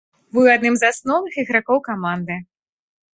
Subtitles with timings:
[0.35, 2.39] Быў адным з асноўны ігракоў каманды.